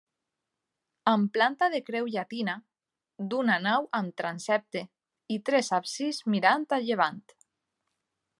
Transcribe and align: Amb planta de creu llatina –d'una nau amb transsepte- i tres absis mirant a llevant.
Amb 1.09 1.27
planta 1.35 1.67
de 1.73 1.81
creu 1.89 2.09
llatina 2.15 2.55
–d'una 2.61 3.59
nau 3.67 3.87
amb 3.99 4.17
transsepte- 4.23 4.85
i 5.37 5.41
tres 5.51 5.71
absis 5.81 6.25
mirant 6.37 6.67
a 6.79 6.83
llevant. 6.89 7.25